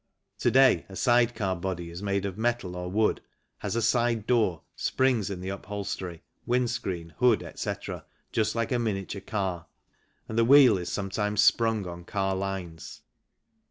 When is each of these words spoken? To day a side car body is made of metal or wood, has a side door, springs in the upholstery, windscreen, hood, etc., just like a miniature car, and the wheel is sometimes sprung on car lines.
To 0.39 0.49
day 0.49 0.87
a 0.89 0.95
side 0.95 1.35
car 1.35 1.55
body 1.55 1.91
is 1.91 2.01
made 2.01 2.25
of 2.25 2.35
metal 2.35 2.75
or 2.75 2.89
wood, 2.89 3.21
has 3.59 3.75
a 3.75 3.83
side 3.83 4.25
door, 4.25 4.63
springs 4.75 5.29
in 5.29 5.41
the 5.41 5.49
upholstery, 5.49 6.23
windscreen, 6.47 7.13
hood, 7.19 7.43
etc., 7.43 8.03
just 8.31 8.55
like 8.55 8.71
a 8.71 8.79
miniature 8.79 9.21
car, 9.21 9.67
and 10.27 10.39
the 10.39 10.43
wheel 10.43 10.79
is 10.79 10.91
sometimes 10.91 11.43
sprung 11.43 11.85
on 11.85 12.03
car 12.05 12.35
lines. 12.35 13.03